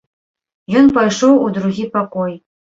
Ён 0.81 0.85
пайшоў 0.97 1.39
у 1.45 1.53
другі 1.61 1.89
пакой. 1.95 2.39